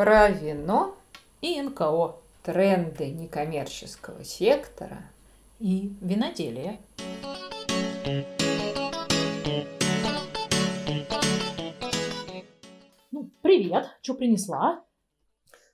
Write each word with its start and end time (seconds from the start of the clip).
Про 0.00 0.30
вино 0.30 0.96
и 1.42 1.60
НКО. 1.60 2.16
Тренды 2.42 3.10
некоммерческого 3.10 4.24
сектора 4.24 5.02
и 5.58 5.94
виноделие. 6.00 6.80
Ну, 13.10 13.30
привет, 13.42 13.90
что 14.00 14.14
принесла? 14.14 14.82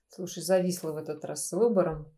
Слушай, 0.08 0.42
зависла 0.42 0.90
в 0.90 0.96
этот 0.96 1.24
раз 1.24 1.46
с 1.46 1.52
выбором. 1.52 2.12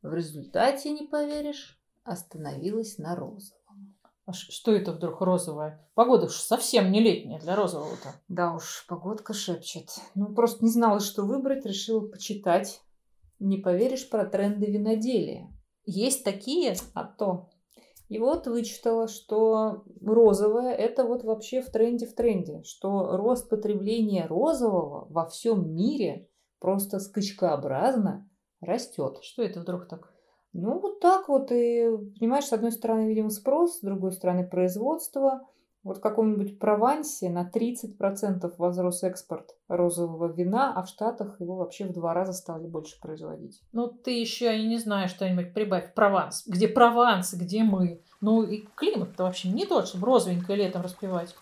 В 0.00 0.14
результате, 0.14 0.90
не 0.90 1.06
поверишь, 1.06 1.78
остановилась 2.02 2.96
на 2.96 3.14
розовом. 3.14 3.61
А 4.24 4.32
что 4.32 4.72
это 4.72 4.92
вдруг 4.92 5.20
розовое? 5.20 5.84
Погода 5.94 6.26
уж 6.26 6.34
совсем 6.34 6.92
не 6.92 7.00
летняя 7.00 7.40
для 7.40 7.56
розового-то. 7.56 8.14
Да 8.28 8.54
уж, 8.54 8.86
погодка 8.88 9.34
шепчет. 9.34 9.90
Ну, 10.14 10.32
просто 10.32 10.64
не 10.64 10.70
знала, 10.70 11.00
что 11.00 11.24
выбрать, 11.24 11.66
решила 11.66 12.06
почитать. 12.06 12.80
Не 13.40 13.58
поверишь 13.58 14.08
про 14.08 14.24
тренды 14.24 14.66
виноделия. 14.66 15.50
Есть 15.84 16.22
такие? 16.24 16.76
А 16.94 17.04
то. 17.04 17.50
И 18.08 18.18
вот 18.18 18.46
вычитала, 18.46 19.08
что 19.08 19.84
розовое– 20.00 20.72
это 20.76 21.04
вот 21.04 21.24
вообще 21.24 21.62
в 21.62 21.70
тренде 21.70 22.06
в 22.06 22.14
тренде, 22.14 22.62
что 22.62 23.16
рост 23.16 23.48
потребления 23.48 24.26
розового 24.26 25.06
во 25.08 25.26
всем 25.26 25.74
мире 25.74 26.28
просто 26.60 27.00
скачкообразно 27.00 28.30
растет. 28.60 29.18
Что 29.22 29.42
это 29.42 29.60
вдруг 29.60 29.88
так? 29.88 30.11
Ну, 30.52 30.78
вот 30.78 31.00
так 31.00 31.28
вот. 31.28 31.50
И, 31.50 31.88
понимаешь, 32.18 32.46
с 32.46 32.52
одной 32.52 32.72
стороны, 32.72 33.08
видимо, 33.08 33.30
спрос, 33.30 33.78
с 33.78 33.80
другой 33.80 34.12
стороны, 34.12 34.46
производство. 34.46 35.46
Вот 35.82 35.98
в 35.98 36.00
каком-нибудь 36.00 36.60
Провансе 36.60 37.28
на 37.28 37.50
30% 37.52 38.54
возрос 38.56 39.02
экспорт 39.02 39.56
розового 39.66 40.32
вина, 40.32 40.72
а 40.76 40.84
в 40.84 40.88
Штатах 40.88 41.40
его 41.40 41.56
вообще 41.56 41.86
в 41.86 41.92
два 41.92 42.14
раза 42.14 42.32
стали 42.32 42.68
больше 42.68 43.00
производить. 43.00 43.60
Ну, 43.72 43.88
ты 43.88 44.12
еще, 44.12 44.44
я 44.44 44.62
не 44.62 44.78
знаю, 44.78 45.08
что-нибудь 45.08 45.52
прибавь. 45.52 45.92
Прованс. 45.94 46.44
Где 46.46 46.68
Прованс, 46.68 47.34
где 47.34 47.64
мы? 47.64 48.00
Ну, 48.20 48.44
и 48.44 48.64
климат-то 48.76 49.24
вообще 49.24 49.48
не 49.48 49.66
тот, 49.66 49.88
чтобы 49.88 50.06
розовенькое 50.06 50.58
летом 50.58 50.82
распевать. 50.82 51.34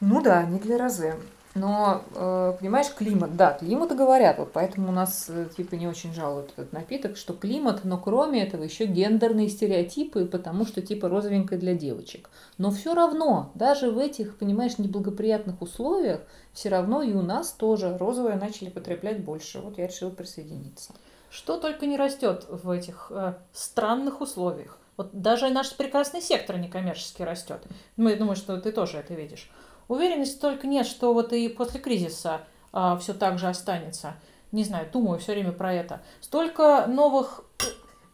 Ну 0.00 0.22
да, 0.22 0.44
не 0.44 0.60
для 0.60 0.78
розе. 0.78 1.16
Но, 1.54 2.02
э, 2.14 2.54
понимаешь, 2.58 2.88
климат, 2.94 3.36
да, 3.36 3.52
климат 3.52 3.94
говорят, 3.94 4.38
вот 4.38 4.52
поэтому 4.52 4.88
у 4.88 4.92
нас 4.92 5.26
э, 5.28 5.48
типа 5.54 5.74
не 5.74 5.86
очень 5.86 6.14
жалуют 6.14 6.50
этот 6.52 6.72
напиток, 6.72 7.18
что 7.18 7.34
климат, 7.34 7.84
но 7.84 7.98
кроме 7.98 8.42
этого 8.42 8.62
еще 8.62 8.86
гендерные 8.86 9.50
стереотипы, 9.50 10.24
потому 10.24 10.64
что 10.64 10.80
типа 10.80 11.10
розовенькая 11.10 11.58
для 11.58 11.74
девочек. 11.74 12.30
Но 12.56 12.70
все 12.70 12.94
равно, 12.94 13.52
даже 13.54 13.90
в 13.90 13.98
этих, 13.98 14.38
понимаешь, 14.38 14.78
неблагоприятных 14.78 15.60
условиях, 15.60 16.22
все 16.54 16.70
равно 16.70 17.02
и 17.02 17.12
у 17.12 17.22
нас 17.22 17.52
тоже 17.52 17.98
розовое 17.98 18.36
начали 18.36 18.70
потреблять 18.70 19.22
больше. 19.22 19.60
Вот 19.60 19.76
я 19.76 19.86
решила 19.86 20.10
присоединиться. 20.10 20.94
Что 21.28 21.58
только 21.58 21.84
не 21.84 21.98
растет 21.98 22.46
в 22.48 22.70
этих 22.70 23.08
э, 23.10 23.34
странных 23.52 24.22
условиях. 24.22 24.78
Вот 24.96 25.10
даже 25.12 25.50
наш 25.50 25.74
прекрасный 25.74 26.22
сектор 26.22 26.58
некоммерческий 26.58 27.24
растет. 27.24 27.62
Я 27.98 28.16
думаю, 28.16 28.36
что 28.36 28.58
ты 28.58 28.72
тоже 28.72 28.98
это 28.98 29.12
видишь. 29.14 29.50
Уверенности 29.88 30.38
только 30.38 30.66
нет, 30.66 30.86
что 30.86 31.12
вот 31.12 31.32
и 31.32 31.48
после 31.48 31.80
кризиса 31.80 32.42
а, 32.72 32.96
все 32.96 33.14
так 33.14 33.38
же 33.38 33.48
останется. 33.48 34.14
Не 34.52 34.64
знаю, 34.64 34.86
думаю 34.92 35.18
все 35.18 35.32
время 35.32 35.52
про 35.52 35.72
это. 35.72 36.02
Столько 36.20 36.86
новых 36.86 37.44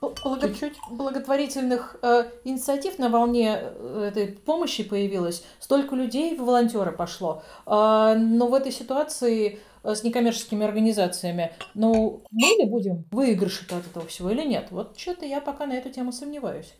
благо... 0.00 0.48
благотворительных 0.90 1.96
э, 2.02 2.30
инициатив 2.44 2.98
на 2.98 3.08
волне 3.08 3.58
э, 3.60 4.10
этой 4.12 4.28
помощи 4.28 4.84
появилось, 4.84 5.44
столько 5.58 5.96
людей 5.96 6.36
в 6.36 6.44
волонтеры 6.44 6.92
пошло. 6.92 7.42
Э, 7.66 8.14
но 8.16 8.46
в 8.46 8.54
этой 8.54 8.72
ситуации 8.72 9.58
э, 9.82 9.94
с 9.94 10.04
некоммерческими 10.04 10.64
организациями, 10.64 11.52
ну, 11.74 12.22
мы 12.30 12.48
ли 12.62 12.64
будем 12.64 13.04
выигрыши 13.10 13.64
от 13.66 13.86
этого 13.86 14.06
всего 14.06 14.30
или 14.30 14.44
нет? 14.44 14.68
Вот 14.70 14.96
что-то 14.96 15.26
я 15.26 15.40
пока 15.40 15.66
на 15.66 15.72
эту 15.72 15.90
тему 15.90 16.12
сомневаюсь. 16.12 16.72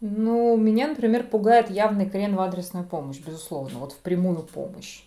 Ну, 0.00 0.56
меня, 0.56 0.88
например, 0.88 1.26
пугает 1.26 1.70
явный 1.70 2.08
крен 2.08 2.36
в 2.36 2.40
адресную 2.40 2.86
помощь, 2.86 3.18
безусловно, 3.18 3.78
вот 3.78 3.92
в 3.92 3.98
прямую 3.98 4.42
помощь. 4.42 5.04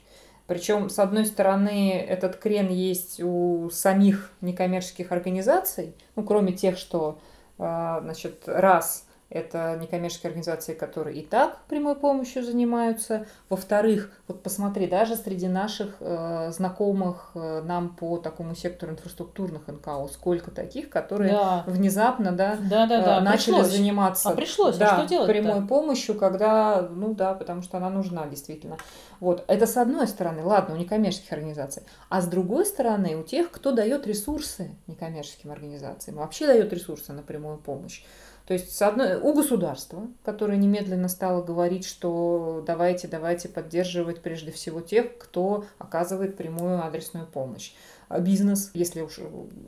Причем, 0.48 0.90
с 0.90 0.98
одной 0.98 1.28
стороны, 1.28 2.00
этот 2.00 2.38
крен 2.38 2.70
есть 2.70 3.22
у 3.22 3.70
самих 3.70 4.32
некоммерческих 4.42 5.12
организаций, 5.12 5.94
ну, 6.16 6.24
кроме 6.24 6.54
тех, 6.54 6.76
что, 6.76 7.20
а, 7.60 8.02
значит, 8.02 8.44
раз 8.48 9.06
это 9.30 9.78
некоммерческие 9.80 10.30
организации, 10.30 10.74
которые 10.74 11.20
и 11.20 11.26
так 11.26 11.60
прямой 11.68 11.96
помощью 11.96 12.44
занимаются. 12.44 13.28
Во-вторых, 13.50 14.12
вот 14.28 14.42
посмотри, 14.42 14.88
даже 14.88 15.16
среди 15.16 15.48
наших 15.48 15.98
э, 16.00 16.52
знакомых 16.52 17.32
э, 17.36 17.62
нам 17.62 17.96
по 17.96 18.18
такому 18.18 18.56
сектору 18.56 18.94
инфраструктурных 18.94 19.68
НКО, 19.68 20.08
сколько 20.12 20.50
таких, 20.50 20.90
которые 20.90 21.32
да. 21.32 21.64
внезапно 21.68 22.32
да, 22.32 22.58
да, 22.60 22.88
да, 22.88 23.02
да. 23.02 23.18
Э, 23.18 23.22
начали 23.22 23.54
пришлось. 23.54 23.72
заниматься 23.72 24.30
а 24.30 24.36
пришлось, 24.36 24.78
да, 24.78 24.96
а 24.96 24.98
что 25.00 25.08
делать 25.08 25.30
прямой 25.30 25.66
помощью, 25.68 26.16
когда, 26.16 26.88
ну 26.90 27.14
да, 27.14 27.36
потому 27.36 27.62
что 27.62 27.78
она 27.78 27.90
нужна 27.90 28.26
действительно. 28.26 28.78
Вот, 29.20 29.44
это 29.48 29.68
с 29.68 29.78
одной 29.78 30.08
стороны, 30.08 30.44
ладно, 30.44 30.76
у 30.76 30.78
некоммерческих 30.78 31.32
организаций, 31.32 31.84
а 32.10 32.22
с 32.22 32.28
другой 32.28 32.66
стороны, 32.66 33.16
у 33.16 33.24
тех, 33.24 33.52
кто 33.52 33.72
дает 33.72 34.08
ресурсы 34.08 34.76
некоммерческим 34.88 35.52
организациям, 35.52 36.18
вообще 36.18 36.48
дает 36.48 36.74
ресурсы 36.74 37.14
на 37.14 37.22
прямую 37.22 37.58
помощь. 37.58 38.04
То 38.50 38.54
есть 38.54 38.76
с 38.76 38.82
одной, 38.82 39.18
у 39.18 39.32
государства, 39.32 40.08
которое 40.24 40.58
немедленно 40.58 41.08
стало 41.08 41.44
говорить, 41.44 41.86
что 41.86 42.64
давайте, 42.66 43.08
давайте 43.08 43.48
поддерживать 43.48 44.24
прежде 44.24 44.52
всего 44.52 44.82
тех, 44.82 45.20
кто 45.20 45.66
оказывает 45.78 46.36
прямую 46.36 46.84
адресную 46.84 47.28
помощь. 47.28 47.74
А 48.08 48.20
бизнес, 48.20 48.72
если 48.74 49.02
уж 49.02 49.20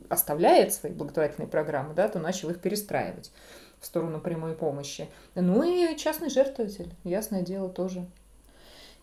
оставляет 0.08 0.72
свои 0.72 0.90
благотворительные 0.90 1.48
программы, 1.48 1.94
да, 1.94 2.08
то 2.08 2.18
начал 2.18 2.50
их 2.50 2.60
перестраивать 2.60 3.30
в 3.78 3.86
сторону 3.86 4.20
прямой 4.20 4.54
помощи. 4.54 5.08
Ну 5.36 5.62
и 5.62 5.96
частный 5.96 6.28
жертвователь, 6.28 6.92
ясное 7.04 7.42
дело, 7.42 7.68
тоже. 7.68 8.04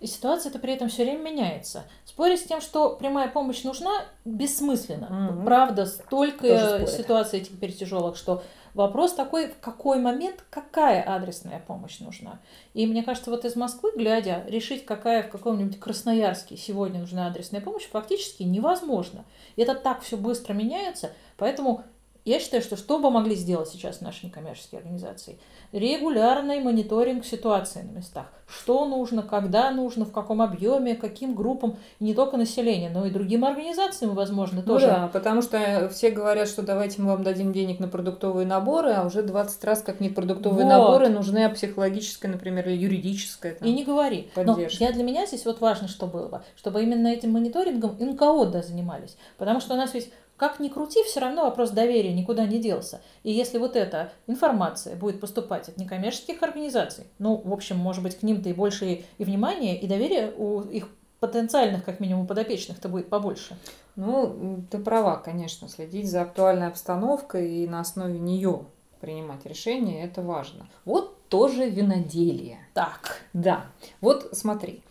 И 0.01 0.07
ситуация-то 0.07 0.59
при 0.59 0.73
этом 0.73 0.89
все 0.89 1.03
время 1.03 1.23
меняется. 1.23 1.83
Спорить 2.03 2.39
с 2.41 2.43
тем, 2.43 2.59
что 2.61 2.95
прямая 2.95 3.29
помощь 3.29 3.63
нужна, 3.63 3.91
бессмысленно. 4.23 5.05
Mm-hmm. 5.05 5.45
Правда, 5.45 5.85
столько 5.85 6.85
ситуаций 6.87 7.41
теперь 7.41 7.73
тяжелых, 7.73 8.15
что 8.15 8.43
Вопрос 8.73 9.13
такой, 9.13 9.47
в 9.47 9.59
какой 9.59 9.99
момент 9.99 10.43
какая 10.49 11.01
адресная 11.03 11.63
помощь 11.65 11.99
нужна. 11.99 12.39
И 12.73 12.85
мне 12.85 13.03
кажется, 13.03 13.31
вот 13.31 13.45
из 13.45 13.55
Москвы, 13.55 13.91
глядя, 13.95 14.43
решить, 14.47 14.85
какая 14.85 15.23
в 15.23 15.29
каком-нибудь 15.29 15.79
Красноярске 15.79 16.57
сегодня 16.57 16.99
нужна 16.99 17.27
адресная 17.27 17.61
помощь, 17.61 17.87
фактически 17.87 18.43
невозможно. 18.43 19.25
Это 19.55 19.75
так 19.75 20.01
все 20.01 20.17
быстро 20.17 20.53
меняется, 20.53 21.11
поэтому 21.37 21.83
я 22.25 22.39
считаю, 22.39 22.61
что 22.61 22.75
что 22.75 22.99
бы 22.99 23.09
могли 23.09 23.35
сделать 23.35 23.69
сейчас 23.69 24.01
наши 24.01 24.25
некоммерческие 24.25 24.79
организации? 24.79 25.39
Регулярный 25.71 26.59
мониторинг 26.59 27.25
ситуации 27.25 27.81
на 27.81 27.97
местах. 27.97 28.25
Что 28.47 28.85
нужно, 28.85 29.21
когда 29.21 29.71
нужно, 29.71 30.05
в 30.05 30.11
каком 30.11 30.41
объеме, 30.41 30.95
каким 30.95 31.35
группам, 31.35 31.77
и 31.99 32.03
не 32.03 32.13
только 32.13 32.37
населения, 32.37 32.89
но 32.89 33.05
и 33.05 33.11
другим 33.11 33.45
организациям, 33.45 34.15
возможно, 34.15 34.61
ну 34.61 34.73
тоже. 34.73 34.87
Ну 34.87 34.93
да, 34.93 35.09
потому 35.13 35.41
что 35.41 35.89
все 35.93 36.09
говорят, 36.09 36.47
что 36.47 36.63
давайте 36.63 37.01
мы 37.01 37.09
вам 37.09 37.23
дадим 37.23 37.53
денег 37.53 37.79
на 37.79 37.87
продуктовые 37.87 38.47
наборы, 38.47 38.91
а 38.91 39.05
уже 39.05 39.21
20 39.21 39.63
раз 39.63 39.81
как 39.81 39.99
не 39.99 40.09
продуктовые 40.09 40.65
вот. 40.65 40.69
наборы 40.69 41.09
нужны, 41.09 41.45
а 41.45 41.49
психологическая, 41.49 42.31
например, 42.31 42.67
или 42.67 42.77
юридическая. 42.77 43.55
Там, 43.55 43.67
и 43.67 43.71
не 43.71 43.85
говори. 43.85 44.29
Поддержка. 44.33 44.83
Но 44.83 44.87
я, 44.87 44.93
для 44.93 45.03
меня 45.03 45.25
здесь 45.25 45.45
вот 45.45 45.61
важно, 45.61 45.87
что 45.87 46.07
было, 46.07 46.43
чтобы 46.55 46.81
именно 46.81 47.07
этим 47.07 47.31
мониторингом 47.31 47.97
НКО 47.99 48.45
да, 48.47 48.61
занимались. 48.63 49.15
Потому 49.37 49.61
что 49.61 49.75
у 49.75 49.77
нас 49.77 49.93
ведь 49.93 50.11
как 50.39 50.61
ни 50.61 50.69
крути, 50.69 51.03
все 51.03 51.19
равно 51.19 51.43
вопрос 51.43 51.71
доверия 51.71 52.13
никуда 52.13 52.45
не 52.47 52.59
делся. 52.59 53.01
И 53.23 53.31
если 53.31 53.57
вот 53.57 53.75
эта 53.75 54.13
информация 54.25 54.95
будет 54.95 55.19
поступать 55.19 55.67
от 55.67 55.75
некоммерческих 55.75 56.41
организаций, 56.41 57.03
ну, 57.19 57.41
в 57.43 57.51
общем, 57.51 57.75
может 57.77 58.01
быть, 58.01 58.17
к 58.17 58.23
ним-то 58.23 58.47
и 58.47 58.53
больше 58.53 59.03
и 59.17 59.23
внимания, 59.23 59.77
и 59.77 59.85
доверия 59.85 60.31
у 60.35 60.61
их 60.61 60.87
потенциальных, 61.19 61.83
как 61.83 61.99
минимум, 61.99 62.25
подопечных-то 62.25 62.87
будет 62.87 63.09
побольше. 63.09 63.57
Ну, 63.97 64.63
ты 64.71 64.79
права, 64.79 65.17
конечно, 65.17 65.67
следить 65.67 66.09
за 66.09 66.21
актуальной 66.21 66.67
обстановкой 66.67 67.51
и 67.51 67.67
на 67.67 67.81
основе 67.81 68.17
нее 68.17 68.61
принимать 69.01 69.45
решения, 69.45 70.05
это 70.05 70.21
важно. 70.21 70.69
Вот 70.85 71.27
тоже 71.27 71.69
виноделие. 71.69 72.59
Так. 72.73 73.21
Да. 73.33 73.65
Вот 73.99 74.29
смотри, 74.31 74.81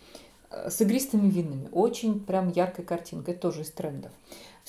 э, 0.51 0.69
с 0.69 0.79
игристыми 0.81 1.27
винами 1.27 1.69
очень 1.71 2.19
прям 2.19 2.49
яркая 2.49 2.85
картинка, 2.85 3.31
это 3.31 3.41
тоже 3.41 3.61
из 3.61 3.71
трендов. 3.71 4.11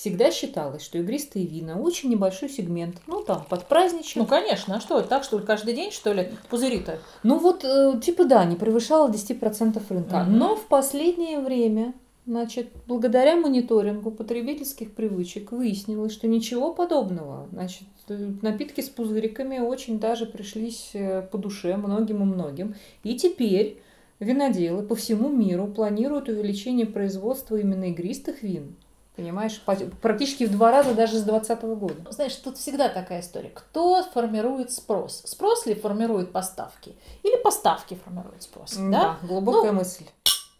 Всегда 0.00 0.30
считалось, 0.30 0.80
что 0.82 0.96
игристые 0.96 1.44
вина 1.44 1.78
очень 1.78 2.08
небольшой 2.08 2.48
сегмент. 2.48 2.96
Ну 3.06 3.22
там, 3.22 3.44
под 3.46 3.66
праздничек. 3.66 4.16
Ну, 4.16 4.24
конечно. 4.24 4.76
А 4.76 4.80
что, 4.80 5.02
так 5.02 5.24
что 5.24 5.38
ли, 5.38 5.44
каждый 5.44 5.74
день, 5.74 5.90
что 5.90 6.14
ли, 6.14 6.30
пузыри-то? 6.48 7.00
Ну 7.22 7.38
вот, 7.38 7.66
э, 7.66 8.00
типа 8.02 8.24
да, 8.24 8.46
не 8.46 8.56
превышало 8.56 9.10
10% 9.10 9.82
рынка. 9.90 10.22
Угу. 10.22 10.30
Но 10.30 10.56
в 10.56 10.66
последнее 10.68 11.40
время 11.40 11.92
Значит, 12.26 12.68
благодаря 12.86 13.36
мониторингу 13.36 14.10
потребительских 14.10 14.94
привычек 14.94 15.52
выяснилось, 15.52 16.12
что 16.12 16.28
ничего 16.28 16.72
подобного. 16.72 17.48
Значит, 17.52 17.88
э, 18.08 18.32
напитки 18.40 18.80
с 18.80 18.88
пузыриками 18.88 19.58
очень 19.58 20.00
даже 20.00 20.24
пришлись 20.24 20.92
э, 20.94 21.22
по 21.30 21.36
душе 21.36 21.76
многим 21.76 22.22
и 22.22 22.26
многим. 22.26 22.74
И 23.02 23.16
теперь 23.16 23.82
виноделы 24.18 24.82
по 24.82 24.94
всему 24.94 25.28
миру 25.28 25.66
планируют 25.66 26.30
увеличение 26.30 26.86
производства 26.86 27.56
именно 27.56 27.90
игристых 27.90 28.42
вин 28.42 28.76
Понимаешь, 29.20 29.60
практически 30.00 30.44
в 30.44 30.52
два 30.52 30.70
раза 30.70 30.94
даже 30.94 31.18
с 31.18 31.22
2020 31.22 31.62
года. 31.78 32.10
Знаешь, 32.10 32.34
тут 32.36 32.56
всегда 32.56 32.88
такая 32.88 33.20
история. 33.20 33.50
Кто 33.50 34.02
формирует 34.02 34.72
спрос? 34.72 35.22
Спрос 35.26 35.66
ли 35.66 35.74
формирует 35.74 36.32
поставки? 36.32 36.96
Или 37.22 37.36
поставки 37.42 37.98
формируют 38.02 38.42
спрос? 38.42 38.76
Да, 38.76 38.90
да? 38.90 39.18
глубокая 39.22 39.72
ну, 39.72 39.80
мысль. 39.80 40.06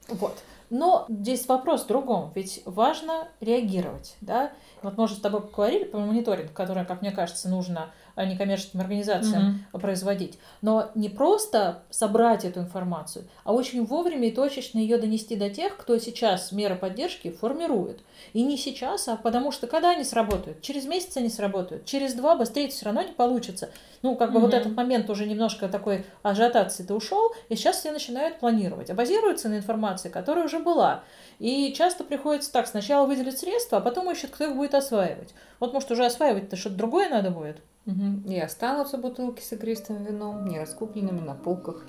Вот. 0.08 0.36
Но 0.68 1.06
здесь 1.08 1.48
вопрос 1.48 1.84
в 1.84 1.86
другом, 1.86 2.32
ведь 2.34 2.62
важно 2.66 3.28
реагировать, 3.40 4.16
да. 4.20 4.52
Вот 4.82 4.98
мы 4.98 5.04
уже 5.04 5.14
с 5.14 5.20
тобой 5.20 5.40
поговорили 5.40 5.84
про 5.84 5.98
мониторинг, 5.98 6.52
который, 6.52 6.84
как 6.84 7.00
мне 7.00 7.12
кажется, 7.12 7.48
нужно 7.48 7.90
некоммерческим 8.25 8.81
организациям 8.81 9.64
mm-hmm. 9.72 9.81
производить. 9.81 10.38
Но 10.62 10.90
не 10.94 11.08
просто 11.08 11.82
собрать 11.90 12.44
эту 12.44 12.61
информацию, 12.61 13.25
а 13.44 13.52
очень 13.52 13.84
вовремя 13.84 14.28
и 14.28 14.32
точечно 14.32 14.78
ее 14.78 14.99
донести 14.99 15.37
до 15.37 15.50
тех, 15.50 15.76
кто 15.76 15.99
сейчас 15.99 16.52
меры 16.52 16.76
поддержки 16.76 17.31
формирует. 17.31 18.00
И 18.32 18.43
не 18.43 18.56
сейчас, 18.56 19.08
а 19.08 19.17
потому 19.17 19.52
что 19.52 19.67
когда 19.67 19.90
они 19.90 20.05
сработают? 20.05 20.61
Через 20.62 20.87
месяц 20.87 21.17
они 21.17 21.28
сработают, 21.28 21.84
через 21.84 22.14
два 22.14 22.37
быстрее 22.37 22.69
все 22.69 22.87
равно 22.87 23.02
не 23.02 23.12
получится. 23.12 23.70
Ну, 24.02 24.17
как 24.17 24.32
бы 24.32 24.38
mm-hmm. 24.38 24.43
вот 24.43 24.55
этот 24.55 24.75
момент 24.76 25.11
уже 25.11 25.26
немножко 25.26 25.69
такой 25.69 26.05
ажиотации-то 26.23 26.94
ушел, 26.94 27.32
и 27.49 27.56
сейчас 27.56 27.81
все 27.81 27.93
начинают 27.93 28.38
планировать. 28.38 28.90
А 28.90 28.94
базируются 28.94 29.49
на 29.49 29.56
информации, 29.58 30.08
которая 30.08 30.44
уже 30.44 30.58
была. 30.58 31.02
И 31.38 31.73
часто 31.73 32.05
приходится 32.05 32.52
так, 32.52 32.66
сначала 32.66 33.06
выделить 33.06 33.38
средства, 33.38 33.78
а 33.78 33.81
потом 33.81 34.11
ищет, 34.11 34.31
кто 34.31 34.44
их 34.44 34.56
будет 34.56 34.75
осваивать. 34.75 35.34
Вот, 35.58 35.73
может, 35.73 35.90
уже 35.90 36.05
осваивать-то 36.05 36.56
что-то 36.56 36.76
другое 36.76 37.08
надо 37.08 37.31
будет? 37.31 37.58
Угу. 37.86 38.28
И 38.28 38.38
останутся 38.38 38.98
бутылки 38.98 39.40
с 39.40 39.52
игристым 39.52 40.04
вином, 40.04 40.44
не 40.46 40.58
раскупленными 40.58 41.20
на 41.20 41.34
полках 41.34 41.84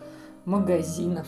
магазинов. 0.45 1.27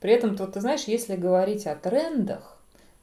При 0.00 0.12
этом, 0.12 0.36
то, 0.36 0.46
ты 0.46 0.60
знаешь, 0.60 0.84
если 0.84 1.16
говорить 1.16 1.66
о 1.66 1.74
трендах, 1.74 2.55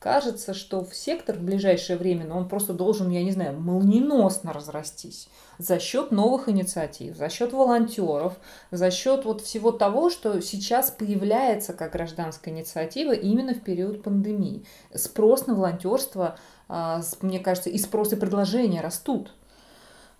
кажется, 0.03 0.53
что 0.53 0.83
в 0.83 0.93
сектор 0.93 1.37
в 1.37 1.41
ближайшее 1.41 1.97
время, 1.97 2.25
ну, 2.25 2.35
он 2.35 2.49
просто 2.49 2.73
должен, 2.73 3.09
я 3.09 3.23
не 3.23 3.31
знаю, 3.31 3.57
молниеносно 3.57 4.51
разрастись 4.51 5.29
за 5.57 5.79
счет 5.79 6.11
новых 6.11 6.49
инициатив, 6.49 7.15
за 7.15 7.29
счет 7.29 7.53
волонтеров, 7.53 8.33
за 8.69 8.91
счет 8.91 9.23
вот 9.23 9.39
всего 9.39 9.71
того, 9.71 10.09
что 10.09 10.41
сейчас 10.41 10.91
появляется 10.91 11.71
как 11.71 11.93
гражданская 11.93 12.53
инициатива 12.53 13.13
именно 13.13 13.53
в 13.53 13.61
период 13.61 14.03
пандемии. 14.03 14.65
Спрос 14.93 15.47
на 15.47 15.55
волонтерство, 15.55 16.37
а, 16.67 17.01
мне 17.21 17.39
кажется, 17.39 17.69
и 17.69 17.77
спрос 17.77 18.11
и 18.11 18.17
предложения 18.17 18.81
растут. 18.81 19.31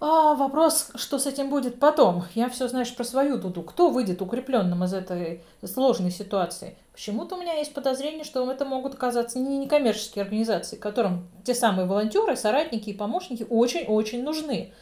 А 0.05 0.33
вопрос, 0.35 0.91
что 0.95 1.17
с 1.17 1.27
этим 1.27 1.49
будет 1.49 1.79
потом? 1.79 2.25
Я 2.35 2.49
все, 2.49 2.67
знаешь, 2.67 2.93
про 2.93 3.05
свою 3.05 3.37
дуду. 3.37 3.61
Кто 3.61 3.89
выйдет 3.89 4.21
укрепленным 4.21 4.83
из 4.83 4.93
этой 4.93 5.41
сложной 5.65 6.11
ситуации? 6.11 6.75
Почему-то 6.91 7.35
у 7.35 7.41
меня 7.41 7.53
есть 7.53 7.73
подозрение, 7.73 8.25
что 8.25 8.51
это 8.51 8.65
могут 8.65 8.95
оказаться 8.95 9.39
не 9.39 9.57
некоммерческие 9.59 10.23
организации, 10.23 10.75
которым 10.75 11.29
те 11.45 11.55
самые 11.55 11.87
волонтеры, 11.87 12.35
соратники 12.35 12.89
и 12.89 12.93
помощники 12.93 13.47
очень-очень 13.49 14.23
нужны. 14.23 14.73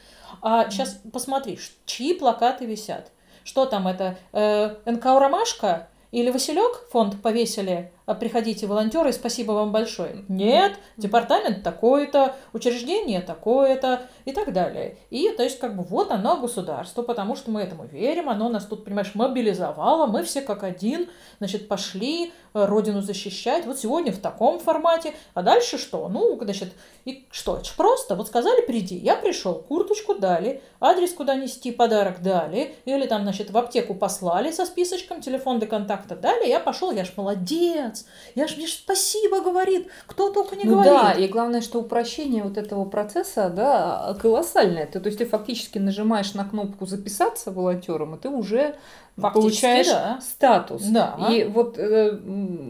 А 0.41 0.67
сейчас 0.71 0.99
посмотри, 1.13 1.59
чьи 1.85 2.15
плакаты 2.15 2.65
висят. 2.65 3.11
Что 3.43 3.67
там 3.67 3.87
это? 3.87 4.17
Э, 4.31 4.73
НК 4.85 5.05
«Ромашка» 5.05 5.87
или 6.11 6.31
«Василек» 6.31 6.89
фонд 6.89 7.21
повесили 7.21 7.91
приходите 8.05 8.67
волонтеры, 8.67 9.13
спасибо 9.13 9.51
вам 9.53 9.71
большое. 9.71 10.25
Нет, 10.27 10.73
департамент 10.97 11.63
такой-то, 11.63 12.35
учреждение 12.53 13.21
такое-то 13.21 14.01
и 14.25 14.31
так 14.31 14.53
далее. 14.53 14.97
И 15.09 15.29
то 15.31 15.43
есть 15.43 15.59
как 15.59 15.75
бы 15.75 15.83
вот 15.83 16.11
оно 16.11 16.37
государство, 16.37 17.01
потому 17.03 17.35
что 17.35 17.51
мы 17.51 17.61
этому 17.61 17.85
верим, 17.85 18.29
оно 18.29 18.49
нас 18.49 18.65
тут, 18.65 18.85
понимаешь, 18.85 19.11
мобилизовало, 19.13 20.07
мы 20.07 20.23
все 20.23 20.41
как 20.41 20.63
один, 20.63 21.09
значит, 21.39 21.67
пошли 21.67 22.33
э, 22.53 22.65
родину 22.65 23.01
защищать, 23.01 23.65
вот 23.65 23.79
сегодня 23.79 24.11
в 24.11 24.19
таком 24.19 24.59
формате, 24.59 25.13
а 25.33 25.41
дальше 25.41 25.77
что? 25.77 26.07
Ну, 26.09 26.37
значит, 26.41 26.73
и 27.05 27.25
что? 27.31 27.57
Это 27.57 27.69
просто, 27.75 28.15
вот 28.15 28.27
сказали 28.27 28.65
приди, 28.65 28.95
я 28.95 29.15
пришел, 29.15 29.55
курточку 29.55 30.15
дали, 30.15 30.61
адрес 30.79 31.13
куда 31.13 31.35
нести, 31.35 31.71
подарок 31.71 32.21
дали, 32.21 32.75
или 32.85 33.05
там, 33.05 33.23
значит, 33.23 33.51
в 33.51 33.57
аптеку 33.57 33.95
послали 33.95 34.51
со 34.51 34.65
списочком, 34.65 35.21
телефон 35.21 35.59
до 35.59 35.67
контакта 35.67 36.15
дали, 36.15 36.47
я 36.47 36.59
пошел, 36.59 36.91
я 36.91 37.05
ж 37.05 37.11
молодец, 37.15 38.00
я 38.35 38.47
же 38.47 38.57
мне 38.57 38.67
спасибо 38.67 39.41
говорит, 39.41 39.87
кто 40.07 40.29
только 40.29 40.55
не 40.55 40.63
ну, 40.63 40.73
говорит. 40.73 40.93
Да, 40.93 41.11
и 41.13 41.27
главное, 41.27 41.61
что 41.61 41.79
упрощение 41.79 42.43
вот 42.43 42.57
этого 42.57 42.85
процесса, 42.85 43.49
да, 43.49 44.15
колоссальное. 44.21 44.85
Ты, 44.85 44.99
то 44.99 45.07
есть 45.07 45.19
ты 45.19 45.25
фактически 45.25 45.77
нажимаешь 45.77 46.33
на 46.33 46.45
кнопку 46.45 46.85
записаться 46.85 47.51
волонтером, 47.51 48.15
и 48.15 48.19
ты 48.19 48.29
уже 48.29 48.75
получаешь 49.15 49.87
да. 49.87 50.19
статус. 50.21 50.83
Да. 50.83 51.17
И 51.29 51.43
вот 51.43 51.77
э, 51.77 52.17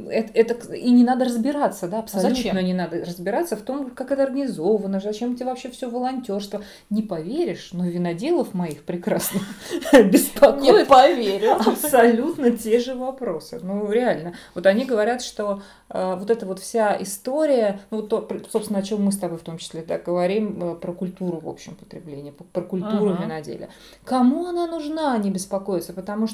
это, 0.10 0.32
это 0.34 0.74
и 0.74 0.90
не 0.92 1.04
надо 1.04 1.26
разбираться, 1.26 1.88
да, 1.88 2.00
абсолютно 2.00 2.36
Зачем? 2.36 2.58
не 2.58 2.74
надо 2.74 3.04
разбираться 3.06 3.56
в 3.56 3.62
том, 3.62 3.92
как 3.92 4.12
это 4.12 4.24
организовано, 4.24 5.00
зачем 5.00 5.36
тебе 5.36 5.46
вообще 5.46 5.70
все 5.70 5.90
волонтерство. 5.90 6.62
Не 6.90 7.04
поверишь, 7.04 7.70
но 7.74 7.86
виноделов 7.86 8.54
моих 8.54 8.84
прекрасных 8.84 9.44
беспокоит. 9.94 10.62
Не 10.62 10.86
поверю. 10.86 11.54
Абсолютно 11.54 12.52
те 12.52 12.80
же 12.80 12.96
вопросы. 12.96 13.60
Ну, 13.62 13.90
реально. 13.92 14.34
Вот 14.56 14.66
они 14.66 14.86
говорят, 14.86 15.22
что 15.22 15.62
э, 15.90 16.16
вот 16.16 16.30
эта 16.30 16.46
вот 16.46 16.60
вся 16.60 16.98
история, 17.02 17.82
ну, 17.92 18.02
то, 18.02 18.28
собственно, 18.52 18.80
о 18.80 18.84
чем 18.84 19.04
мы 19.04 19.12
с 19.12 19.18
тобой 19.18 19.38
в 19.38 19.44
том 19.44 19.58
числе 19.58 19.84
да, 19.84 19.98
говорим, 19.98 20.74
э, 20.74 20.76
про 20.76 20.94
культуру, 20.94 21.40
в 21.40 21.50
общем, 21.50 21.76
потребления, 21.76 22.32
про 22.32 22.62
культуру 22.62 23.12
ага. 23.12 23.24
виноделия. 23.24 23.70
Кому 24.04 24.48
она 24.48 24.68
нужна, 24.68 25.14
они 25.14 25.30
беспокоятся, 25.30 25.94
потому 25.94 26.28
что, 26.28 26.31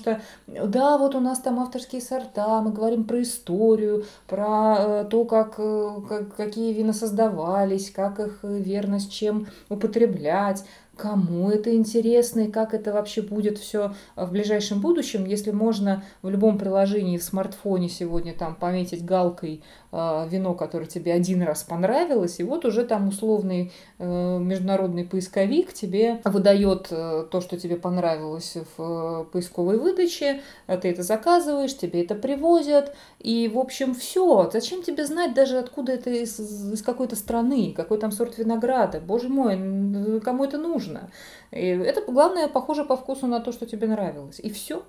да, 0.48 0.98
вот 0.98 1.16
у 1.16 1.20
нас 1.20 1.40
там 1.40 1.60
авторские 1.60 2.02
сорта, 2.02 2.62
мы 2.62 2.72
говорим 2.72 3.04
про 3.06 3.22
историю, 3.22 4.06
про 4.28 4.76
э, 4.80 5.06
то, 5.10 5.26
как, 5.26 5.56
как 5.56 6.36
какие 6.36 6.74
вина 6.74 6.94
создавались, 6.94 7.92
как 7.92 8.20
их 8.20 8.40
верно 8.44 9.00
с 9.00 9.08
чем 9.08 9.48
употреблять, 9.70 10.64
кому 10.98 11.50
это 11.50 11.76
интересно 11.76 12.42
и 12.42 12.52
как 12.52 12.74
это 12.74 12.92
вообще 12.92 13.22
будет 13.22 13.58
все 13.58 13.94
в 14.16 14.32
ближайшем 14.32 14.82
будущем, 14.82 15.26
если 15.26 15.52
можно 15.52 16.04
в 16.22 16.30
любом 16.30 16.58
приложении 16.58 17.18
в 17.18 17.24
смартфоне 17.24 17.90
сегодня 17.90 18.34
там 18.34 18.56
пометить 18.56 19.06
галкой 19.06 19.64
э, 19.92 20.28
вино, 20.30 20.56
которое 20.56 20.88
тебе 20.88 21.14
один 21.14 21.44
раз 21.44 21.64
понравилось, 21.64 22.40
и 22.40 22.44
вот 22.44 22.66
уже 22.66 22.84
там 22.84 23.08
условный 23.08 23.72
э, 24.00 24.40
международный 24.40 25.06
поисковик 25.06 25.74
тебе 25.74 26.20
выдает 26.26 26.88
э, 26.92 27.26
то, 27.30 27.42
что 27.42 27.58
тебе 27.58 27.78
понравилось 27.78 28.58
в 28.78 28.82
э, 28.82 29.26
поисковой 29.32 29.78
выдаче, 29.78 30.42
ты 30.68 30.90
это 30.90 31.04
заказываешь, 31.04 31.78
тебе 31.78 32.04
это 32.04 32.16
привозят, 32.16 32.96
и 33.20 33.48
в 33.48 33.60
общем 33.60 33.94
все. 33.94 34.50
Зачем 34.52 34.84
тебе 34.84 35.06
знать 35.06 35.34
даже 35.34 35.58
откуда 35.58 35.94
это 35.94 36.10
из, 36.10 36.40
из 36.40 36.82
какой-то 36.82 37.16
страны, 37.16 37.74
какой 37.76 38.00
там 38.00 38.12
сорт 38.12 38.38
винограда? 38.38 39.00
Боже 39.00 39.30
мой, 39.30 40.22
кому 40.22 40.44
это 40.44 40.58
нужно? 40.58 40.87
Нужно. 40.88 41.12
И 41.52 41.66
это, 41.66 42.02
главное, 42.12 42.48
похоже 42.48 42.86
по 42.86 42.96
вкусу 42.96 43.28
на 43.28 43.40
то, 43.40 43.52
что 43.52 43.66
тебе 43.66 43.88
нравилось. 43.88 44.40
И 44.40 44.50
все. 44.50 44.84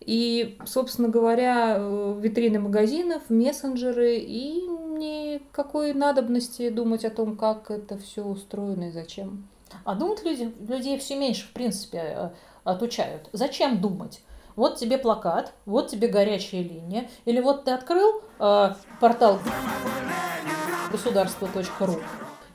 И, 0.00 0.58
собственно 0.64 1.08
говоря, 1.08 1.76
витрины 1.76 2.58
магазинов, 2.58 3.28
мессенджеры 3.28 4.16
и 4.16 4.66
никакой 4.66 5.92
надобности 5.92 6.70
думать 6.70 7.04
о 7.04 7.10
том, 7.10 7.36
как 7.36 7.70
это 7.70 7.98
все 7.98 8.24
устроено 8.24 8.84
и 8.84 8.92
зачем. 8.92 9.48
А 9.84 9.94
думать 9.94 10.24
люди, 10.24 10.52
людей 10.66 10.98
все 10.98 11.16
меньше, 11.16 11.46
в 11.46 11.52
принципе, 11.52 11.98
э, 11.98 12.30
отучают. 12.64 13.28
Зачем 13.32 13.80
думать? 13.80 14.22
Вот 14.56 14.78
тебе 14.78 14.98
плакат, 14.98 15.52
вот 15.64 15.88
тебе 15.88 16.08
горячая 16.08 16.62
линия, 16.62 17.08
или 17.24 17.40
вот 17.40 17.64
ты 17.64 17.70
открыл 17.70 18.22
э, 18.40 18.74
портал 19.00 19.38
государство.ру, 20.90 22.00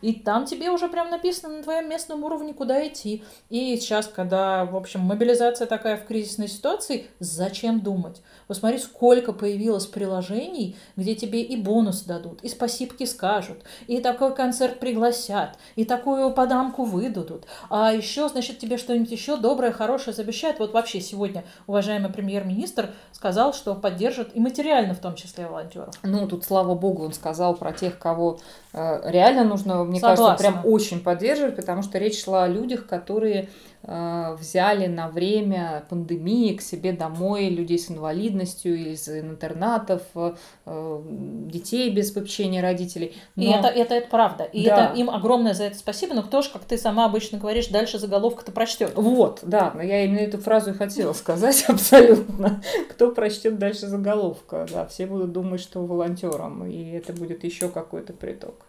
и 0.05 0.13
там 0.13 0.45
тебе 0.45 0.69
уже 0.69 0.87
прям 0.87 1.09
написано 1.09 1.57
на 1.57 1.63
твоем 1.63 1.89
местном 1.89 2.23
уровне, 2.23 2.53
куда 2.53 2.87
идти. 2.87 3.23
И 3.49 3.75
сейчас, 3.75 4.07
когда, 4.07 4.63
в 4.63 4.75
общем, 4.75 4.99
мобилизация 4.99 5.65
такая 5.65 5.97
в 5.97 6.05
кризисной 6.05 6.47
ситуации, 6.47 7.07
зачем 7.19 7.79
думать? 7.79 8.21
Посмотри, 8.47 8.77
сколько 8.77 9.33
появилось 9.33 9.87
приложений, 9.87 10.75
где 10.95 11.15
тебе 11.15 11.41
и 11.41 11.57
бонус 11.57 12.03
дадут, 12.03 12.43
и 12.43 12.49
спасибки 12.49 13.05
скажут, 13.05 13.63
и 13.87 13.99
такой 13.99 14.35
концерт 14.35 14.79
пригласят, 14.79 15.57
и 15.75 15.85
такую 15.85 16.29
подамку 16.29 16.83
выдадут. 16.83 17.45
А 17.71 17.91
еще, 17.91 18.29
значит, 18.29 18.59
тебе 18.59 18.77
что-нибудь 18.77 19.11
еще 19.11 19.37
доброе, 19.37 19.71
хорошее 19.71 20.15
обещают. 20.19 20.59
Вот 20.59 20.71
вообще 20.71 21.01
сегодня 21.01 21.45
уважаемый 21.65 22.11
премьер-министр 22.11 22.91
сказал, 23.11 23.55
что 23.55 23.73
поддержит 23.73 24.35
и 24.35 24.39
материально 24.39 24.93
в 24.93 24.99
том 24.99 25.15
числе 25.15 25.47
волонтеров. 25.47 25.95
Ну, 26.03 26.27
тут, 26.27 26.45
слава 26.45 26.75
богу, 26.75 27.05
он 27.05 27.13
сказал 27.13 27.55
про 27.55 27.73
тех, 27.73 27.97
кого 27.97 28.37
э, 28.71 29.09
реально 29.09 29.45
нужно 29.45 29.83
мне 29.95 30.01
Согласна. 30.01 30.25
кажется, 30.25 30.51
прям 30.51 30.73
очень 30.73 30.99
поддерживать, 30.99 31.55
потому 31.55 31.81
что 31.81 31.97
речь 31.97 32.21
шла 32.21 32.43
о 32.43 32.47
людях, 32.49 32.85
которые 32.85 33.47
э, 33.83 34.35
взяли 34.37 34.87
на 34.87 35.07
время 35.07 35.85
пандемии 35.89 36.53
к 36.53 36.61
себе 36.61 36.91
домой 36.91 37.47
людей 37.47 37.79
с 37.79 37.89
инвалидностью 37.89 38.75
из 38.75 39.07
интернатов, 39.07 40.01
э, 40.13 40.33
детей 40.65 41.89
без 41.91 42.11
попечения 42.11 42.61
родителей. 42.61 43.15
Но... 43.37 43.43
И 43.43 43.47
это, 43.47 43.67
это, 43.67 43.95
это 43.95 44.09
правда. 44.09 44.43
И 44.43 44.65
да. 44.65 44.87
это 44.87 44.99
им 44.99 45.09
огромное 45.09 45.53
за 45.53 45.63
это 45.65 45.77
спасибо. 45.77 46.13
Но 46.13 46.23
кто 46.23 46.41
же, 46.41 46.49
как 46.49 46.65
ты 46.65 46.77
сама 46.77 47.05
обычно 47.05 47.37
говоришь, 47.37 47.67
дальше 47.67 47.97
заголовка-то 47.97 48.51
прочтет? 48.51 48.91
Вот, 48.95 49.39
да. 49.43 49.71
Но 49.73 49.81
я 49.81 50.03
именно 50.03 50.19
эту 50.19 50.39
фразу 50.39 50.71
и 50.71 50.73
хотела 50.73 51.13
сказать 51.13 51.63
абсолютно. 51.69 52.61
Кто 52.89 53.11
прочтет 53.11 53.57
дальше 53.57 53.87
заголовка? 53.87 54.67
Да, 54.69 54.85
все 54.87 55.05
будут 55.05 55.31
думать, 55.31 55.61
что 55.61 55.85
волонтером, 55.85 56.65
и 56.65 56.91
это 56.91 57.13
будет 57.13 57.45
еще 57.45 57.69
какой-то 57.69 58.11
приток. 58.11 58.65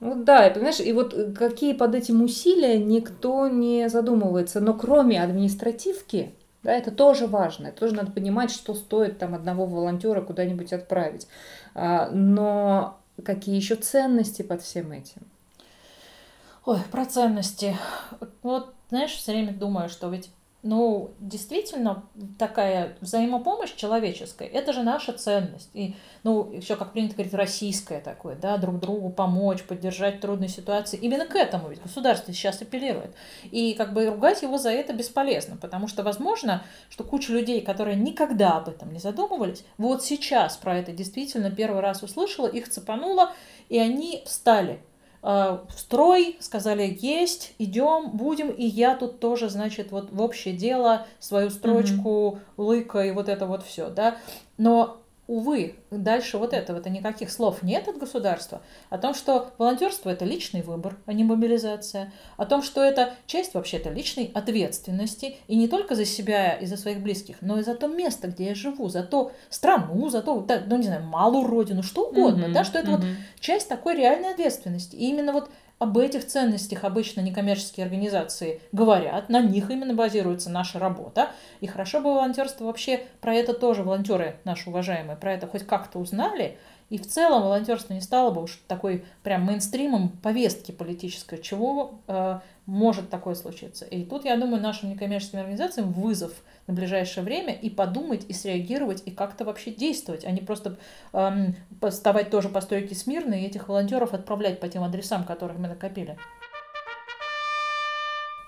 Ну 0.00 0.24
да, 0.24 0.46
и 0.46 0.54
понимаешь, 0.54 0.80
и 0.80 0.92
вот 0.92 1.12
э, 1.12 1.32
какие 1.32 1.74
под 1.74 1.94
этим 1.94 2.22
усилия 2.22 2.78
никто 2.78 3.48
не 3.48 3.88
задумывается. 3.90 4.60
Но 4.60 4.72
кроме 4.72 5.22
административки, 5.22 6.34
да, 6.62 6.72
это 6.72 6.90
тоже 6.90 7.26
важно. 7.26 7.68
Это 7.68 7.80
тоже 7.80 7.94
надо 7.94 8.10
понимать, 8.10 8.50
что 8.50 8.74
стоит 8.74 9.18
там 9.18 9.34
одного 9.34 9.66
волонтера 9.66 10.22
куда-нибудь 10.22 10.72
отправить. 10.72 11.28
А, 11.74 12.10
но 12.10 12.98
какие 13.22 13.56
еще 13.56 13.76
ценности 13.76 14.40
под 14.40 14.62
всем 14.62 14.90
этим? 14.92 15.22
Ой, 16.64 16.78
про 16.90 17.04
ценности. 17.04 17.76
Вот, 18.42 18.72
знаешь, 18.88 19.12
все 19.12 19.32
время 19.32 19.52
думаю, 19.52 19.90
что 19.90 20.08
ведь 20.08 20.30
ну, 20.62 21.12
действительно, 21.20 22.04
такая 22.38 22.96
взаимопомощь 23.00 23.74
человеческая, 23.74 24.46
это 24.46 24.74
же 24.74 24.82
наша 24.82 25.12
ценность. 25.12 25.70
И, 25.72 25.96
ну, 26.22 26.52
еще, 26.52 26.76
как 26.76 26.92
принято 26.92 27.14
говорить, 27.14 27.32
российское 27.32 28.00
такое, 28.00 28.36
да, 28.36 28.58
друг 28.58 28.78
другу 28.78 29.08
помочь, 29.08 29.62
поддержать 29.62 30.18
в 30.18 30.20
трудной 30.20 30.48
ситуации. 30.48 30.98
Именно 30.98 31.26
к 31.26 31.34
этому 31.34 31.70
ведь 31.70 31.82
государство 31.82 32.34
сейчас 32.34 32.60
апеллирует. 32.60 33.14
И 33.50 33.72
как 33.72 33.94
бы 33.94 34.04
ругать 34.06 34.42
его 34.42 34.58
за 34.58 34.70
это 34.70 34.92
бесполезно, 34.92 35.56
потому 35.56 35.88
что 35.88 36.02
возможно, 36.02 36.62
что 36.90 37.04
куча 37.04 37.32
людей, 37.32 37.62
которые 37.62 37.96
никогда 37.96 38.58
об 38.58 38.68
этом 38.68 38.92
не 38.92 38.98
задумывались, 38.98 39.64
вот 39.78 40.04
сейчас 40.04 40.58
про 40.58 40.76
это 40.76 40.92
действительно 40.92 41.50
первый 41.50 41.80
раз 41.80 42.02
услышала, 42.02 42.46
их 42.46 42.68
цепануло, 42.68 43.32
и 43.70 43.78
они 43.78 44.22
встали 44.26 44.82
в 45.22 45.68
строй, 45.76 46.36
сказали, 46.40 46.96
есть, 47.00 47.54
идем, 47.58 48.10
будем, 48.12 48.48
и 48.48 48.64
я 48.64 48.96
тут 48.96 49.20
тоже, 49.20 49.50
значит, 49.50 49.92
вот 49.92 50.10
в 50.10 50.22
общее 50.22 50.54
дело 50.54 51.06
свою 51.18 51.50
строчку, 51.50 52.38
mm-hmm. 52.38 52.64
лыка 52.64 53.00
и 53.00 53.10
вот 53.10 53.28
это 53.28 53.46
вот 53.46 53.62
все, 53.62 53.90
да. 53.90 54.16
Но 54.56 55.00
увы, 55.30 55.76
дальше 55.92 56.38
вот 56.38 56.52
этого-то 56.52 56.90
никаких 56.90 57.30
слов 57.30 57.62
нет 57.62 57.86
от 57.86 57.98
государства. 57.98 58.62
О 58.88 58.98
том, 58.98 59.14
что 59.14 59.52
волонтерство 59.58 60.10
это 60.10 60.24
личный 60.24 60.62
выбор, 60.62 60.96
а 61.06 61.12
не 61.12 61.22
мобилизация. 61.22 62.12
О 62.36 62.46
том, 62.46 62.64
что 62.64 62.82
это 62.82 63.14
часть 63.26 63.54
вообще-то 63.54 63.90
личной 63.90 64.32
ответственности. 64.34 65.36
И 65.46 65.54
не 65.54 65.68
только 65.68 65.94
за 65.94 66.04
себя 66.04 66.54
и 66.54 66.66
за 66.66 66.76
своих 66.76 67.00
близких, 67.00 67.36
но 67.42 67.60
и 67.60 67.62
за 67.62 67.76
то 67.76 67.86
место, 67.86 68.26
где 68.26 68.46
я 68.46 68.54
живу, 68.56 68.88
за 68.88 69.04
ту 69.04 69.30
страну, 69.50 70.08
за 70.08 70.22
то, 70.22 70.44
ну 70.66 70.76
не 70.76 70.88
знаю, 70.88 71.04
малую 71.04 71.46
родину, 71.46 71.84
что 71.84 72.08
угодно. 72.08 72.46
Mm-hmm. 72.46 72.52
Да, 72.52 72.64
что 72.64 72.80
это 72.80 72.88
mm-hmm. 72.90 72.96
вот 72.96 73.06
часть 73.38 73.68
такой 73.68 73.94
реальной 73.94 74.32
ответственности. 74.32 74.96
И 74.96 75.10
именно 75.10 75.32
вот 75.32 75.48
об 75.80 75.96
этих 75.96 76.26
ценностях 76.26 76.84
обычно 76.84 77.22
некоммерческие 77.22 77.84
организации 77.86 78.60
говорят, 78.70 79.30
на 79.30 79.40
них 79.40 79.70
именно 79.70 79.94
базируется 79.94 80.50
наша 80.50 80.78
работа. 80.78 81.30
И 81.60 81.66
хорошо 81.66 82.00
бы 82.00 82.12
волонтерство 82.12 82.66
вообще 82.66 83.06
про 83.22 83.34
это 83.34 83.54
тоже 83.54 83.82
волонтеры 83.82 84.36
наши 84.44 84.68
уважаемые, 84.68 85.16
про 85.16 85.32
это 85.32 85.46
хоть 85.46 85.66
как-то 85.66 85.98
узнали, 85.98 86.58
и 86.90 86.98
в 86.98 87.06
целом 87.06 87.42
волонтерство 87.42 87.94
не 87.94 88.00
стало 88.00 88.32
бы 88.32 88.42
уж 88.42 88.60
такой 88.66 89.04
прям 89.22 89.44
мейнстримом 89.44 90.08
повестки 90.08 90.72
политической, 90.72 91.40
чего 91.40 92.00
э, 92.08 92.40
может 92.66 93.08
такое 93.10 93.36
случиться. 93.36 93.84
И 93.84 94.04
тут, 94.04 94.24
я 94.24 94.36
думаю, 94.36 94.60
нашим 94.60 94.90
некоммерческим 94.90 95.38
организациям 95.38 95.92
вызов 95.92 96.32
на 96.66 96.74
ближайшее 96.74 97.24
время 97.24 97.54
и 97.54 97.70
подумать, 97.70 98.26
и 98.28 98.32
среагировать, 98.32 99.04
и 99.06 99.12
как-то 99.12 99.44
вообще 99.44 99.70
действовать, 99.70 100.24
а 100.24 100.32
не 100.32 100.40
просто 100.40 100.78
эм, 101.12 101.54
поставать 101.80 102.30
тоже 102.30 102.48
по 102.48 102.60
стойке 102.60 102.96
смирно 102.96 103.34
и 103.34 103.46
этих 103.46 103.68
волонтеров 103.68 104.12
отправлять 104.12 104.60
по 104.60 104.68
тем 104.68 104.82
адресам, 104.82 105.24
которых 105.24 105.58
мы 105.58 105.68
накопили. 105.68 106.18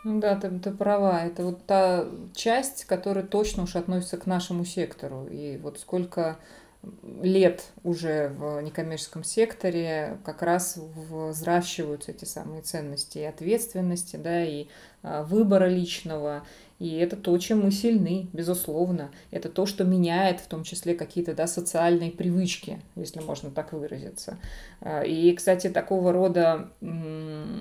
Ну 0.04 0.18
да, 0.20 0.34
ты, 0.34 0.50
ты 0.58 0.72
права. 0.72 1.24
Это 1.24 1.44
вот 1.44 1.64
та 1.64 2.06
часть, 2.34 2.86
которая 2.86 3.24
точно 3.24 3.62
уж 3.62 3.76
относится 3.76 4.16
к 4.16 4.26
нашему 4.26 4.64
сектору. 4.64 5.28
И 5.30 5.58
вот 5.58 5.78
сколько 5.78 6.38
лет 7.22 7.72
уже 7.84 8.28
в 8.28 8.60
некоммерческом 8.60 9.22
секторе 9.24 10.18
как 10.24 10.42
раз 10.42 10.76
взращиваются 10.76 12.10
эти 12.10 12.24
самые 12.24 12.62
ценности 12.62 13.18
и 13.18 13.24
ответственности, 13.24 14.16
да, 14.16 14.44
и 14.44 14.66
а, 15.02 15.22
выбора 15.22 15.66
личного, 15.66 16.44
и 16.82 16.96
это 16.96 17.14
то, 17.14 17.38
чем 17.38 17.60
мы 17.60 17.70
сильны, 17.70 18.26
безусловно. 18.32 19.12
Это 19.30 19.48
то, 19.48 19.66
что 19.66 19.84
меняет 19.84 20.40
в 20.40 20.48
том 20.48 20.64
числе 20.64 20.96
какие-то 20.96 21.32
да, 21.32 21.46
социальные 21.46 22.10
привычки, 22.10 22.80
если 22.96 23.20
можно 23.20 23.52
так 23.52 23.72
выразиться. 23.72 24.38
А, 24.80 25.02
и, 25.02 25.32
кстати, 25.32 25.70
такого 25.70 26.12
рода 26.12 26.70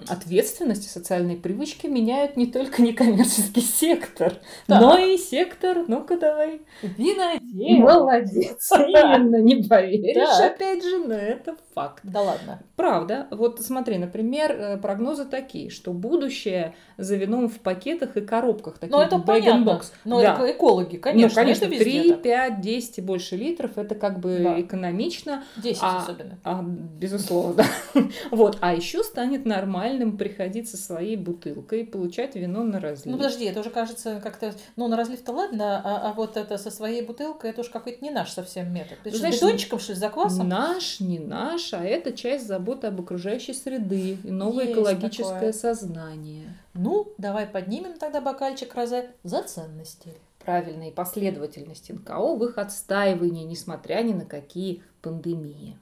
ответственности, 0.08 0.88
социальные 0.88 1.38
привычки 1.38 1.86
меняют 1.86 2.36
не 2.36 2.48
только 2.48 2.82
некоммерческий 2.82 3.62
сектор, 3.62 4.34
так. 4.66 4.82
но 4.82 4.98
и 4.98 5.20
сектор, 5.20 5.86
ну-ка 5.88 6.18
давай. 6.18 6.62
Винодел. 6.82 7.78
Молодец. 7.78 8.72
Именно, 8.76 9.36
не 9.36 9.62
поверишь, 9.62 10.40
опять 10.40 10.84
же, 10.84 10.98
но 10.98 11.14
это 11.14 11.58
факт. 11.76 12.00
Да 12.02 12.22
ладно. 12.22 12.64
Правда. 12.76 13.28
Вот 13.30 13.62
смотри, 13.62 14.00
например, 14.00 14.52
э, 14.52 14.78
прогнозы 14.78 15.26
такие, 15.26 15.70
что 15.70 15.94
будущее 15.94 16.74
за 16.98 17.18
вином 17.18 17.50
в 17.50 17.60
пакетах 17.60 18.18
и 18.18 18.22
коробках, 18.22 18.80
таких 18.80 19.11
это 19.18 19.26
понятно. 19.26 19.82
Но 20.06 20.22
да. 20.22 20.52
экологи, 20.52 20.98
конечно. 20.98 21.30
Ну, 21.30 21.36
конечно, 21.36 21.68
3, 21.68 22.14
5, 22.16 22.62
10 22.62 22.98
и 22.98 23.02
больше 23.02 23.36
литров, 23.36 23.78
это 23.78 23.96
как 23.96 24.20
бы 24.20 24.40
да. 24.44 24.62
экономично. 24.62 25.44
10 25.58 25.80
а, 25.82 25.98
особенно. 26.04 26.38
А, 26.44 26.62
безусловно, 26.64 27.64
да. 27.94 28.02
вот. 28.32 28.58
А 28.62 28.74
еще 28.74 29.04
станет 29.04 29.46
нормальным 29.46 30.18
приходить 30.18 30.70
со 30.70 30.78
своей 30.78 31.16
бутылкой, 31.16 31.86
получать 31.86 32.36
вино 32.36 32.64
на 32.64 32.80
разлив. 32.80 33.14
Ну, 33.14 33.18
подожди, 33.18 33.46
это 33.46 33.60
уже 33.60 33.70
кажется 33.70 34.20
как-то... 34.22 34.54
Ну, 34.76 34.88
на 34.88 34.98
разлив-то 34.98 35.32
ладно, 35.32 35.82
а, 35.84 36.10
а 36.10 36.14
вот 36.14 36.38
это 36.38 36.58
со 36.58 36.72
своей 36.72 37.02
бутылкой, 37.02 37.52
это 37.52 37.62
уж 37.62 37.70
какой-то 37.70 38.04
не 38.04 38.12
наш 38.12 38.32
совсем 38.32 38.74
метод. 38.74 38.98
Ты 39.04 39.12
Знаешь, 39.12 39.36
что, 39.36 39.48
бетончиком, 39.48 39.80
что 39.80 39.94
ли, 39.94 40.00
за 40.00 40.10
квасом? 40.10 40.50
Наш, 40.50 41.00
не 41.00 41.20
наш, 41.20 41.74
а 41.74 41.84
это 41.84 42.12
часть 42.14 42.48
заботы 42.48 42.88
об 42.88 43.00
окружающей 43.02 43.54
среды 43.54 44.18
и 44.24 44.32
новое 44.32 44.66
Есть 44.66 44.80
экологическое 44.80 45.34
такое. 45.34 45.54
сознание. 45.54 46.56
Ну, 46.74 47.14
давай 47.18 47.48
поднимем 47.48 47.98
тогда 47.98 48.22
бокальчик 48.22 48.74
розе 48.76 49.12
за 49.24 49.44
ценности. 49.44 50.14
Правильной 50.40 50.92
последовательности 50.92 51.92
НКО 51.92 52.36
в 52.36 52.44
их 52.46 52.58
отстаивании, 52.58 53.44
несмотря 53.44 54.02
ни 54.02 54.14
на 54.14 54.26
какие 54.26 54.84
пандемии. 55.02 55.78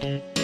thank 0.00 0.22
you 0.36 0.37